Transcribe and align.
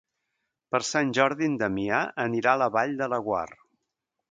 Per 0.75 0.79
Sant 0.91 1.11
Jordi 1.17 1.51
en 1.51 1.59
Damià 1.63 2.01
anirà 2.25 2.57
a 2.57 2.61
la 2.65 2.71
Vall 2.79 2.99
de 3.03 3.13
Laguar. 3.15 3.47